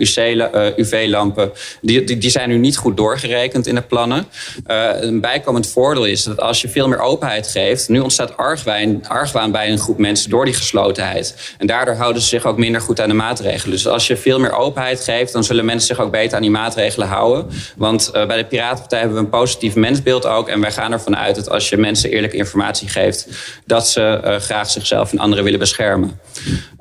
[0.77, 1.51] UV-lampen.
[1.81, 4.27] Die, die, die zijn nu niet goed doorgerekend in het plannen.
[4.67, 9.07] Uh, een bijkomend voordeel is dat als je veel meer openheid geeft, nu ontstaat argwaan,
[9.07, 11.55] argwaan bij een groep mensen door die geslotenheid.
[11.57, 13.71] En daardoor houden ze zich ook minder goed aan de maatregelen.
[13.71, 16.51] Dus als je veel meer openheid geeft, dan zullen mensen zich ook beter aan die
[16.51, 17.47] maatregelen houden.
[17.77, 20.49] Want uh, bij de Piratenpartij hebben we een positief mensbeeld ook.
[20.49, 23.27] En wij gaan ervan uit dat als je mensen eerlijke informatie geeft,
[23.65, 26.19] dat ze uh, graag zichzelf en anderen willen beschermen.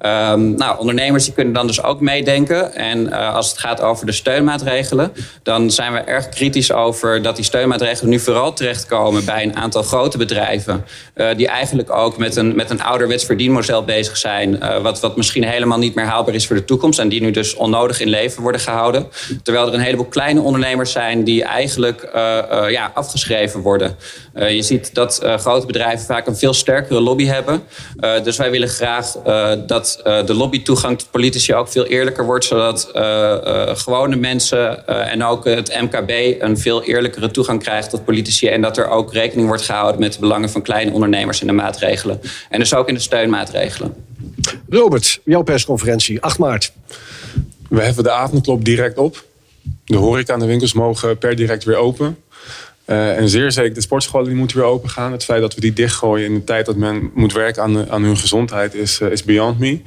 [0.00, 2.74] Um, nou, ondernemers die kunnen dan dus ook meedenken.
[2.74, 7.44] En als het gaat over de steunmaatregelen, dan zijn we erg kritisch over dat die
[7.44, 10.84] steunmaatregelen nu vooral terechtkomen bij een aantal grote bedrijven.
[11.14, 14.58] Uh, die eigenlijk ook met een, met een ouderwets verdienmodel bezig zijn.
[14.62, 16.98] Uh, wat, wat misschien helemaal niet meer haalbaar is voor de toekomst.
[16.98, 19.08] En die nu dus onnodig in leven worden gehouden.
[19.42, 22.08] Terwijl er een heleboel kleine ondernemers zijn die eigenlijk
[22.68, 23.96] ja, afgeschreven worden.
[24.34, 27.62] je ziet dat grote bedrijven vaak een veel sterkere lobby hebben.
[28.22, 29.14] dus wij willen graag
[29.66, 32.44] dat de lobbytoegang tot politici ook veel eerlijker wordt.
[32.44, 32.90] Zodat
[33.78, 38.48] gewone mensen en ook het MKB een veel eerlijkere toegang krijgt tot politici.
[38.48, 41.52] En dat er ook rekening wordt gehouden met de belangen van kleine ondernemers in de
[41.52, 42.20] maatregelen.
[42.48, 43.94] En dus ook in de steunmaatregelen.
[44.68, 46.72] Robert, jouw persconferentie, 8 maart.
[47.68, 49.24] We heffen de avondklop direct op.
[49.84, 52.18] De horeca en de winkels mogen per direct weer open.
[52.86, 55.12] Uh, en zeer zeker, de sportscholen die moeten weer open gaan.
[55.12, 58.02] Het feit dat we die dichtgooien in de tijd dat men moet werken aan, aan
[58.02, 59.80] hun gezondheid is, uh, is beyond me.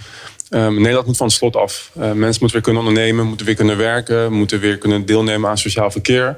[0.49, 1.91] Um, Nederland moet van het slot af.
[1.97, 5.57] Uh, mensen moeten weer kunnen ondernemen, moeten weer kunnen werken, moeten weer kunnen deelnemen aan
[5.57, 6.38] sociaal verkeer.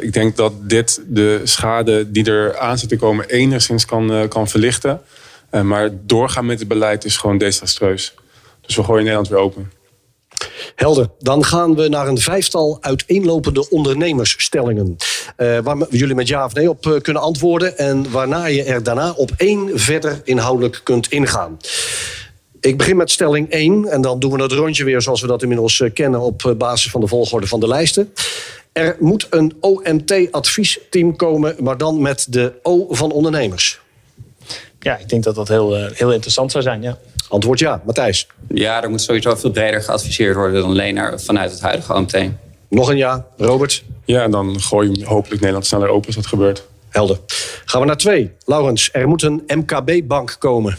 [0.00, 4.48] Ik denk dat dit de schade die er aan zit te komen enigszins kan, kan
[4.48, 5.00] verlichten.
[5.62, 8.14] Maar doorgaan met het beleid is gewoon desastreus.
[8.60, 9.72] Dus we gooien Nederland weer open.
[10.78, 11.10] Helder.
[11.18, 14.96] Dan gaan we naar een vijftal uiteenlopende ondernemersstellingen.
[15.36, 17.78] waar jullie met ja of nee op kunnen antwoorden.
[17.78, 21.56] En waarna je er daarna op één verder inhoudelijk kunt ingaan.
[22.60, 25.42] Ik begin met stelling 1 en dan doen we het rondje weer zoals we dat
[25.42, 28.12] inmiddels kennen op basis van de volgorde van de lijsten.
[28.72, 33.80] Er moet een OMT-adviesteam komen, maar dan met de O van ondernemers.
[34.80, 36.98] Ja, ik denk dat dat heel, heel interessant zou zijn, ja.
[37.28, 37.82] Antwoord ja.
[37.84, 38.26] Matthijs?
[38.48, 42.18] Ja, er moet sowieso veel breder geadviseerd worden dan alleen naar, vanuit het huidige OMT.
[42.68, 43.26] Nog een ja.
[43.36, 43.84] Robert?
[44.04, 46.64] Ja, en dan gooi je hopelijk Nederland sneller open als dat gebeurt.
[46.88, 47.18] Helder.
[47.64, 48.30] Gaan we naar twee.
[48.44, 50.76] Laurens, er moet een MKB-bank komen.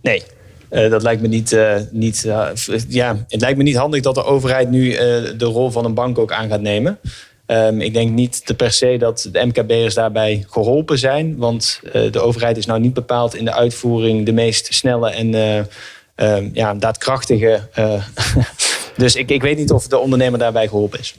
[0.00, 0.22] Nee.
[0.70, 1.52] Uh, dat lijkt me niet.
[1.52, 2.48] Uh, niet uh,
[2.88, 4.90] ja, het lijkt me niet handig dat de overheid nu
[5.36, 6.98] de rol van een bank ook aan gaat nemen.
[7.52, 11.36] Um, ik denk niet te per se dat de MKB'ers daarbij geholpen zijn.
[11.36, 15.34] Want de overheid is nou niet bepaald in de uitvoering de meest snelle en
[16.16, 17.68] um, ja, daadkrachtige.
[18.96, 21.14] dus ik, ik weet niet of de ondernemer daarbij geholpen is.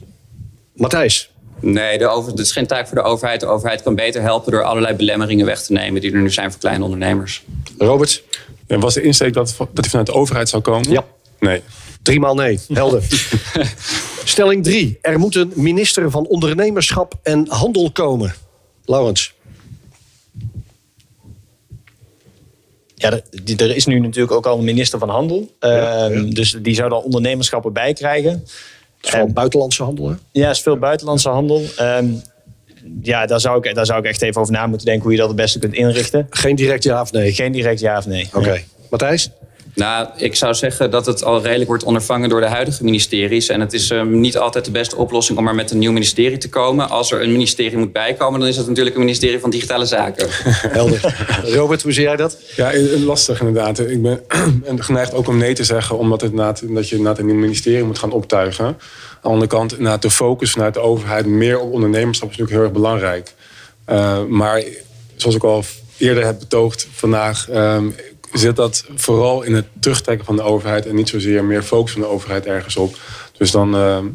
[0.74, 1.30] Matthijs.
[1.60, 3.40] Nee, de over, het is geen taak voor de overheid.
[3.40, 6.50] De overheid kan beter helpen door allerlei belemmeringen weg te nemen die er nu zijn
[6.50, 7.44] voor kleine ondernemers.
[7.78, 8.22] Robert?
[8.66, 10.90] En was de insteek dat, dat hij vanuit de overheid zou komen?
[10.90, 11.04] Ja.
[11.38, 11.62] Nee.
[12.02, 12.60] Driemaal nee.
[12.68, 13.02] Helder.
[14.24, 14.98] Stelling 3.
[15.00, 18.34] Er moet een minister van Ondernemerschap en Handel komen.
[18.84, 19.34] Laurens.
[22.94, 23.10] Ja,
[23.56, 25.54] er, is nu natuurlijk ook al een minister van Handel.
[25.58, 28.30] Ehm, Dus die zou daar ondernemerschap erbij krijgen.
[28.30, 28.42] Het
[29.02, 30.14] is vooral buitenlandse handel, hè?
[30.32, 31.62] Ja, is veel buitenlandse handel.
[31.76, 32.06] Ehm,
[33.02, 35.18] ja, daar zou, ik, daar zou ik echt even over na moeten denken hoe je
[35.18, 36.26] dat het beste kunt inrichten.
[36.30, 37.32] Geen direct ja of nee?
[37.32, 38.28] Geen direct ja of nee.
[38.32, 38.62] Oké.
[38.90, 39.30] Matthijs?
[39.74, 43.48] Nou, ik zou zeggen dat het al redelijk wordt ondervangen door de huidige ministeries.
[43.48, 46.38] En het is ehm, niet altijd de beste oplossing om maar met een nieuw ministerie
[46.38, 46.88] te komen.
[46.88, 50.28] Als er een ministerie moet bijkomen, dan is het natuurlijk een ministerie van Digitale Zaken.
[50.78, 51.26] Helder.
[51.44, 52.38] Robert, hoe zie jij dat?
[52.56, 52.72] Ja,
[53.04, 53.78] lastig inderdaad.
[53.78, 54.20] Ik ben
[54.64, 57.84] en geneigd ook om nee te zeggen, omdat het dat je inderdaad een nieuw ministerie
[57.84, 58.64] moet gaan optuigen.
[58.64, 58.76] Aan
[59.22, 62.82] de andere kant, de focus vanuit de overheid meer op ondernemerschap is natuurlijk heel erg
[62.82, 63.32] belangrijk.
[63.84, 64.62] Eh, maar
[65.16, 65.64] zoals ik al
[65.96, 67.86] eerder heb betoogd vandaag, ehm,
[68.34, 72.00] zit dat vooral in het terugtrekken van de overheid en niet zozeer meer focus van
[72.00, 72.96] de overheid ergens op.
[73.38, 74.06] Dus dan ehm,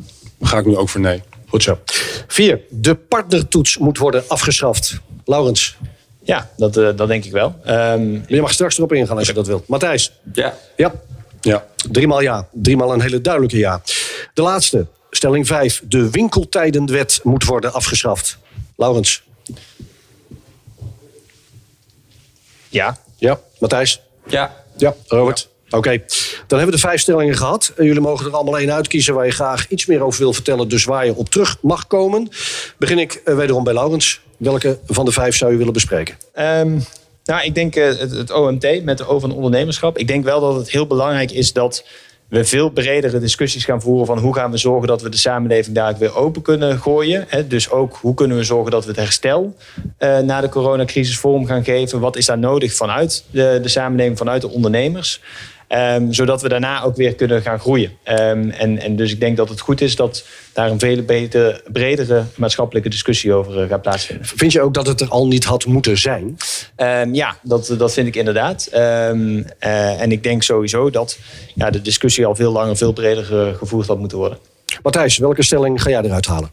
[0.41, 1.21] ga ik nu ook voor nee.
[1.47, 1.79] Goed zo.
[2.27, 2.61] 4.
[2.69, 4.99] De partnertoets moet worden afgeschaft.
[5.25, 5.77] Laurens,
[6.23, 7.55] Ja, dat, eh, dat denk ik wel.
[7.63, 9.67] Ehm, je mag straks erop ingaan als je dat wilt.
[9.67, 10.11] Matthijs?
[10.33, 10.57] Ja.
[10.75, 10.93] Ja.
[11.41, 11.65] Ja.
[11.91, 12.47] Driemaal ja.
[12.51, 13.81] Driemaal een hele duidelijke ja.
[14.33, 14.85] De laatste.
[15.11, 15.81] Stelling 5.
[15.87, 18.37] De winkeltijdenwet moet worden afgeschaft.
[18.75, 19.23] Laurens?
[22.69, 23.39] ja, Ja.
[23.59, 24.01] Matthijs?
[24.29, 24.55] Ja.
[24.77, 24.95] Ja.
[25.07, 25.49] Robert?
[25.69, 25.89] Oké.
[26.47, 27.73] Dan hebben we de vijf stellingen gehad.
[27.77, 30.67] En jullie mogen er allemaal één uitkiezen waar je graag iets meer over wil vertellen.
[30.67, 32.29] Dus waar je op terug mag komen.
[32.77, 34.21] Begin ik eh, wederom bij Laurens.
[34.37, 36.17] Welke van de vijf zou je willen bespreken?
[36.33, 36.79] Ehm,
[37.23, 39.97] nou, ik denk eh, het, het OMT met de O van ondernemerschap.
[39.97, 41.83] Ik denk wel dat het heel belangrijk is dat
[42.29, 45.75] we veel bredere discussies gaan voeren van hoe gaan we zorgen dat we de samenleving
[45.75, 47.27] daar weer open kunnen gooien.
[47.47, 49.55] Dus ook hoe kunnen we zorgen dat we het herstel
[49.97, 51.99] eh, na de coronacrisis vorm gaan geven.
[51.99, 55.21] Wat is daar nodig vanuit de, de samenleving, vanuit de ondernemers.
[55.69, 57.91] Ehm, zodat we daarna ook weer kunnen gaan groeien.
[58.03, 61.61] Ehm, en, en dus ik denk dat het goed is dat daar een veel betere,
[61.71, 64.25] bredere maatschappelijke discussie over eh, gaat plaatsvinden.
[64.25, 66.37] Vind je ook dat het er al niet had moeten zijn?
[66.75, 68.67] Ehm, ja, dat, dat vind ik inderdaad.
[68.71, 71.17] Ehm, eh, en ik denk sowieso dat
[71.55, 74.37] ja, de discussie al veel langer, veel breder eh, gevoerd had moeten worden.
[74.83, 76.51] Matthijs, welke stelling ga jij eruit halen?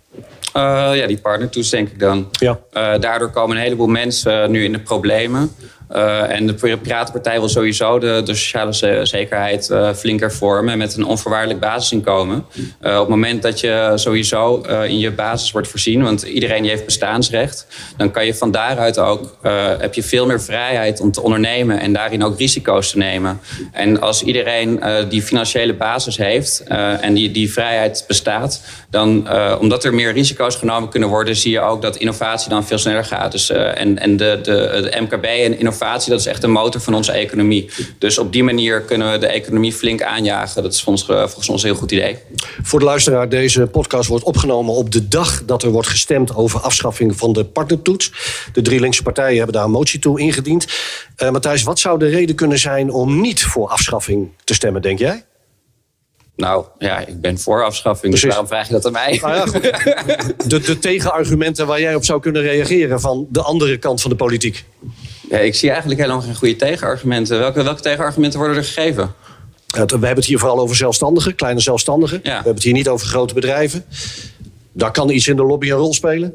[0.52, 2.29] Eh, ja, die partnertoets denk ik dan.
[2.31, 2.59] Ja.
[2.72, 5.50] Eh, daardoor komen een heleboel mensen nu in de problemen.
[5.88, 10.96] Eh, en de Piratenpartij wil sowieso de, de sociale ze- zekerheid eh, flink hervormen met
[10.96, 12.44] een onvoorwaardelijk basisinkomen.
[12.81, 16.70] Eh, op het moment dat je sowieso in je basis wordt voorzien, want iedereen die
[16.70, 19.37] heeft bestaansrecht, dan kan je van daaruit ook,
[19.79, 23.40] heb je veel meer vrijheid om te ondernemen en daarin ook risico's te nemen.
[23.72, 26.62] En als iedereen die financiële basis heeft
[27.01, 31.61] en die, die vrijheid bestaat, dan omdat er meer risico's genomen kunnen worden, zie je
[31.61, 33.33] ook dat innovatie dan veel sneller gaat.
[33.33, 36.94] Dus, en en de, de, de MKB en innovatie, dat is echt de motor van
[36.94, 37.70] onze economie.
[37.98, 40.62] Dus op die manier kunnen we de economie flink aanjagen.
[40.62, 42.18] Dat is volgens, volgens ons een heel goed idee.
[42.62, 46.60] Voor de luisteraar, deze podcast wordt opgenomen op de dag dat er wordt gestemd over
[46.60, 48.12] afschaffing van de partnertoets.
[48.52, 50.66] De drie linkse partijen hebben daar een motie toe ingediend.
[51.16, 54.98] Eh, Matthijs, wat zou de reden kunnen zijn om niet voor afschaffing te stemmen, denk
[54.98, 55.24] jij?
[56.36, 59.18] Nou ja, ik ben voor afschaffing, dus waarom vraag je dat aan mij?
[59.22, 59.62] Nou ja, goed.
[60.50, 64.16] De, de tegenargumenten waar jij op zou kunnen reageren van de andere kant van de
[64.16, 64.64] politiek.
[65.28, 67.38] Ja, ik zie eigenlijk helemaal geen goede tegenargumenten.
[67.38, 69.14] Welke, welke tegenargumenten worden er gegeven?
[69.70, 72.20] We hebben het hier vooral over zelfstandigen, kleine zelfstandigen.
[72.22, 72.28] Ja.
[72.28, 73.84] We hebben het hier niet over grote bedrijven.
[74.72, 76.34] Daar kan iets in de lobby een rol spelen.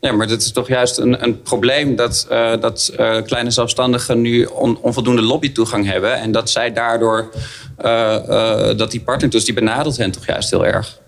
[0.00, 4.20] Ja, maar dit is toch juist een, een probleem dat, eh, dat eh, kleine zelfstandigen
[4.20, 6.14] nu on- onvoldoende lobbytoegang hebben.
[6.14, 7.30] En dat zij daardoor,
[7.76, 10.98] eh, dat die partnertoets, die benadelt hen toch juist heel erg.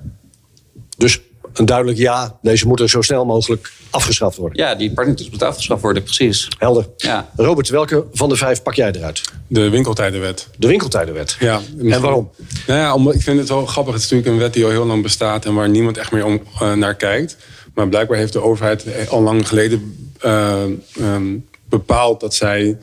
[0.97, 1.21] Dus
[1.53, 4.59] een duidelijk ja, deze moeten zo snel mogelijk afgeschaft worden.
[4.59, 6.49] Ja, die partnertoets moet afgeschaft worden, precies.
[6.59, 6.89] Helder.
[6.97, 7.31] Ja.
[7.37, 9.23] Robert, welke van de vijf pak jij eruit?
[9.47, 10.49] De winkeltijdenwet.
[10.57, 11.37] De winkeltijdenwet.
[11.39, 12.31] Ja, En waarom?
[12.67, 13.95] Nou ja, omdat, ik vind het wel grappig.
[13.95, 16.25] Het is natuurlijk een wet die al heel lang bestaat en waar niemand echt meer
[16.25, 17.37] om, eh, naar kijkt.
[17.75, 20.63] Maar blijkbaar heeft de overheid al lang geleden eh,
[20.97, 21.37] ehm,
[21.69, 22.79] bepaald dat zij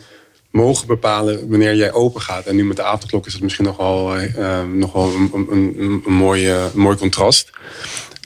[0.57, 2.45] mogen bepalen wanneer jij open gaat.
[2.45, 6.01] En nu met de avondklok is het misschien nogal, eh, eh, nogal een, een, een,
[6.05, 7.49] een mooi, eh, een mooi contrast.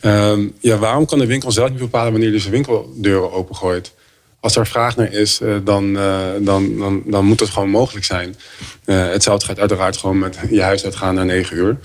[0.01, 3.93] Ehm, ja, waarom kan de winkel zelf niet bepalen wanneer hij zijn winkeldeuren opengooit?
[4.39, 8.05] Als er vraag naar is, eh, dan, eh, dan, dan, dan moet dat gewoon mogelijk
[8.05, 8.35] zijn.
[8.85, 11.77] Eh, hetzelfde gaat uiteraard gewoon met je huis uitgaan na negen uur.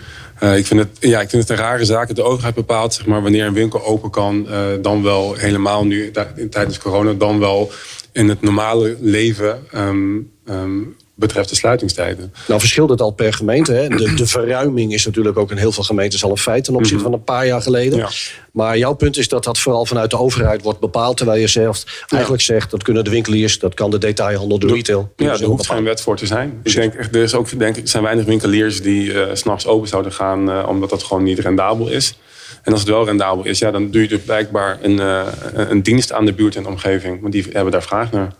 [0.57, 3.07] Ik, vind het, ja, ik vind het een rare zaak dat de overheid bepaalt zeg
[3.07, 4.48] maar, wanneer een winkel open kan.
[4.83, 7.70] dan wel helemaal nu tij- tijdens corona, dan wel
[8.12, 9.62] in het normale leven.
[9.72, 10.81] ehm, ehm,
[11.16, 12.35] betreft de sluitingstijden.
[12.46, 13.72] Nou verschilt het al per gemeente.
[13.72, 13.88] Hè?
[13.88, 17.02] De, de verruiming is natuurlijk ook in heel veel gemeentes al een feit ten opzichte
[17.02, 17.98] van een paar jaar geleden.
[17.98, 18.09] Ja.
[18.52, 21.16] Maar jouw punt is dat dat vooral vanuit de overheid wordt bepaald.
[21.16, 25.12] Terwijl je zelf eigenlijk zegt dat kunnen de winkeliers, dat kan de detailhandel, de retail.
[25.16, 26.61] Ja, er hoeft geen wet voor te zijn.
[26.62, 29.88] Ik denk, er, is ook, denk, ik, zijn weinig winkeliers die eh, s s'nachts open
[29.88, 32.18] zouden gaan, eh, omdat dat gewoon niet rendabel is.
[32.62, 35.83] En als het wel rendabel is, ja, dan doe je dus blijkbaar een, eh, een
[35.83, 37.20] dienst aan de buurt en de omgeving.
[37.20, 38.33] Want die hebben daar vraag naar.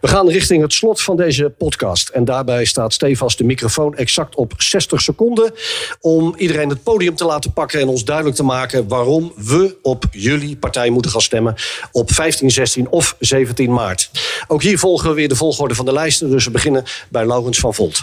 [0.00, 2.08] We gaan richting het slot van deze podcast.
[2.08, 5.52] En daarbij staat stevast de microfoon exact op 60 seconden.
[6.00, 10.04] Om iedereen het podium te laten pakken en ons duidelijk te maken waarom we op
[10.10, 11.54] jullie partij moeten gaan stemmen
[11.92, 14.10] op 15, 16 of 17 maart.
[14.46, 16.30] Ook hier volgen we weer de volgorde van de lijsten.
[16.30, 18.02] Dus we beginnen bij Laurens van Volt.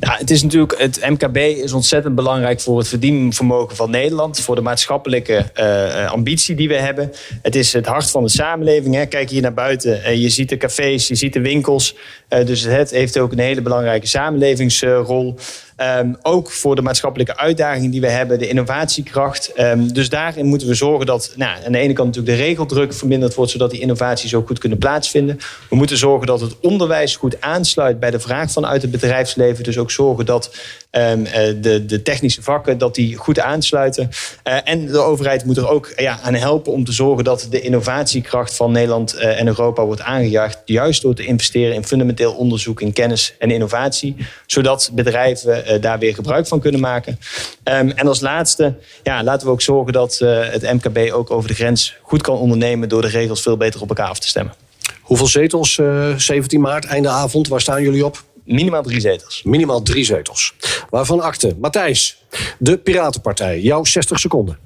[0.00, 4.40] Ja, het is natuurlijk, het MKB is ontzettend belangrijk voor het verdienvermogen van Nederland.
[4.40, 7.12] Voor de maatschappelijke eh, eh, ambitie die we hebben.
[7.42, 8.94] Het is het hart van de samenleving.
[8.94, 9.06] Hè.
[9.06, 10.02] Kijk hier naar buiten.
[10.04, 11.94] eh, je ziet de je ziet de winkels.
[12.28, 15.38] Eh, dus het heeft ook een hele belangrijke samenlevingsrol.
[15.78, 19.52] Ehm, ook voor de maatschappelijke uitdagingen die we hebben, de innovatiekracht.
[19.52, 22.94] Ehm, dus daarin moeten we zorgen dat nou, aan de ene kant natuurlijk de regeldruk
[22.94, 25.38] verminderd wordt, zodat die innovaties ook goed kunnen plaatsvinden.
[25.70, 29.64] We moeten zorgen dat het onderwijs goed aansluit bij de vraag vanuit het bedrijfsleven.
[29.64, 30.56] Dus ook zorgen dat
[30.90, 34.10] ehm, eh, de, de technische vakken dat die goed aansluiten.
[34.42, 37.60] Eh, en de overheid moet er ook ja, aan helpen om te zorgen dat de
[37.60, 40.62] innovatiekracht van Nederland eh, en Europa wordt aangejaagd.
[40.64, 44.16] Juist door te investeren in fundamenteel onderzoek, in kennis en innovatie.
[44.46, 47.18] Zodat bedrijven eh, daar weer gebruik van kunnen maken.
[47.62, 51.48] Ehm, en als laatste, ja, laten we ook zorgen dat eh, het MKB ook over
[51.48, 54.54] de grens goed kan ondernemen door de regels veel beter op elkaar af te stemmen.
[55.00, 58.24] Hoeveel zetels, eh, 17 maart, einde avond, waar staan jullie op?
[58.44, 59.42] Minimaal drie zetels.
[59.42, 60.54] Minimaal drie zetels.
[60.90, 61.56] Waarvan akte.
[61.60, 62.24] Matthijs,
[62.58, 64.58] de Piratenpartij, jouw 60 seconden.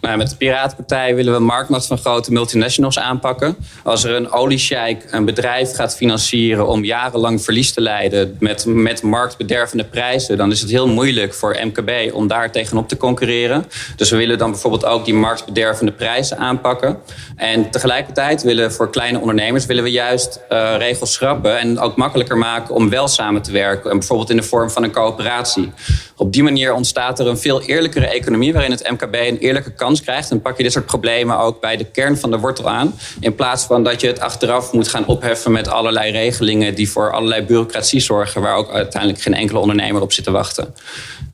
[0.00, 3.56] Nou, met de Piratenpartij willen we marktmacht van grote multinationals aanpakken.
[3.82, 9.02] Als er een oliesjeik een bedrijf gaat financieren om jarenlang verlies te leiden met, met
[9.02, 13.64] marktbedervende prijzen, dan is het heel moeilijk voor MKB om daar tegenop te concurreren.
[13.96, 16.98] Dus we willen dan bijvoorbeeld ook die marktbedervende prijzen aanpakken.
[17.36, 22.36] En tegelijkertijd willen voor kleine ondernemers willen we juist eh, regels schrappen en ook makkelijker
[22.36, 23.90] maken om wel samen te werken.
[23.90, 25.72] En bijvoorbeeld in de vorm van een coöperatie.
[26.16, 29.38] Op die manier ontstaat er een veel eerlijkere economie waarin het MKB een
[29.70, 30.30] kans krijgt.
[30.30, 32.94] En pak je dit soort problemen ook bij de kern van de wortel aan.
[33.20, 37.12] In plaats van dat je het achteraf moet gaan opheffen met allerlei regelingen die voor
[37.12, 40.74] allerlei bureaucratie zorgen, waar ook uiteindelijk geen enkele ondernemer op zit te wachten.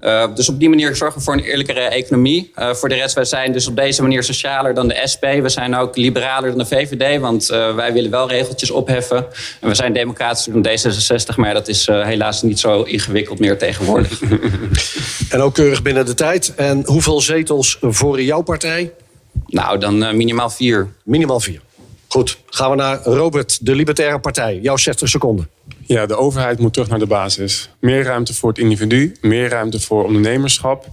[0.01, 2.53] Uh, dus op die manier zorgen we voor een eerlijkere economie.
[2.57, 5.25] Uh, voor de rest, wij zijn dus op deze manier socialer dan de SP.
[5.43, 9.27] We zijn ook liberaler dan de VVD, want uh, wij willen wel regeltjes opheffen.
[9.61, 14.21] En we zijn democratischer dan D66, maar dat is helaas niet zo ingewikkeld meer tegenwoordig.
[15.31, 16.55] En ook keurig binnen de tijd.
[16.55, 18.93] En hoeveel zetels voor jouw partij?
[19.47, 20.89] Nou, dan minimaal vier.
[21.05, 21.61] Minimaal vier.
[22.09, 24.59] Goed, gaan we naar Robert, de Libertaire Partij.
[24.63, 25.49] Jouw 60 seconden.
[25.91, 27.71] Ja, de overheid moet terug naar de basis.
[27.81, 30.87] Meer ruimte voor het individu, meer ruimte voor ondernemerschap.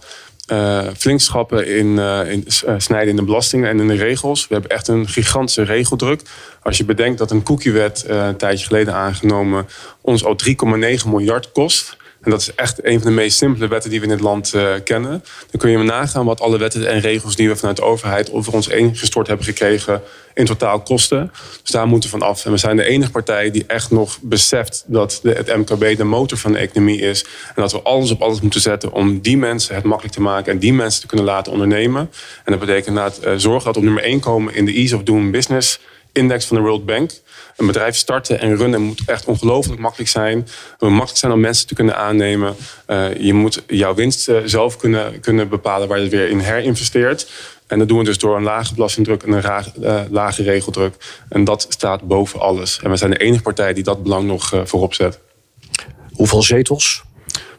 [0.51, 4.47] Uh, flink schappen in, uh, in uh, snijden in de belastingen en in de regels.
[4.47, 6.21] We hebben echt een gigantische regeldruk.
[6.61, 9.67] Als je bedenkt dat een cookiewet een tijdje geleden aangenomen
[10.01, 11.97] ons al 3,9 miljard kost.
[12.27, 14.53] En dat is echt een van de meest simpele wetten die we in het land
[14.53, 15.23] uh, kennen.
[15.51, 18.53] Dan kun je nagaan wat alle wetten en regels die we vanuit de overheid over
[18.53, 20.01] ons ingestort hebben gekregen
[20.33, 21.31] in totaal kosten.
[21.61, 22.45] Dus daar moeten we van af.
[22.45, 26.03] En we zijn de enige partij die echt nog beseft dat de, het MKB de
[26.03, 27.23] motor van de economie is.
[27.55, 30.51] En dat we alles op alles moeten zetten om die mensen het makkelijk te maken
[30.51, 32.01] en die mensen te kunnen laten ondernemen.
[32.43, 34.95] En dat betekent inderdaad uh, zorgen dat we op nummer 1 komen in de Ease
[34.95, 35.79] of Doing Business
[36.17, 37.11] index van de World Bank.
[37.55, 40.37] Een bedrijf starten en runnen moet echt ongelooflijk makkelijk zijn.
[40.37, 42.55] Het moet makkelijk zijn om mensen te kunnen aannemen.
[42.87, 46.39] Uh, je moet jouw winst uh, zelf kunnen, kunnen bepalen waar je het weer in
[46.39, 47.31] herinvesteert.
[47.67, 50.95] En dat doen we dus door een lage belastingdruk en een raag, uh, lage regeldruk.
[51.29, 52.79] En dat staat boven alles.
[52.83, 55.19] En we zijn de enige partij die dat belang nog voorop zet.
[56.13, 57.03] Hoeveel zetels?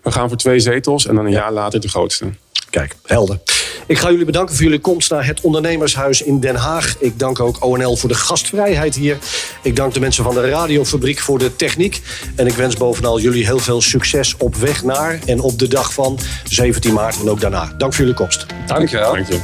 [0.03, 1.39] We gaan voor twee zetels en dan een ja.
[1.39, 2.33] jaar later de grootste.
[2.71, 3.39] Kijk, helder.
[3.87, 6.97] Ik ga jullie bedanken voor jullie komst naar het Ondernemershuis in Den Haag.
[6.99, 9.19] Ik dank ook ONL voor de gastvrijheid hier.
[9.63, 12.03] Ik dank de mensen van de Radiofabriek voor de techniek.
[12.35, 15.93] En ik wens bovenal jullie heel veel succes op weg naar en op de dag
[15.93, 17.73] van 17 maart en ook daarna.
[17.79, 18.47] Dank voor jullie komst.
[18.67, 19.13] Dankjewel.
[19.13, 19.41] Dank je.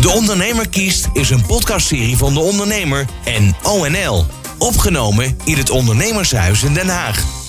[0.00, 4.26] De Ondernemer kiest is een podcastserie van De Ondernemer en ONL.
[4.58, 7.43] Opgenomen in het Ondernemershuis in Den Haag.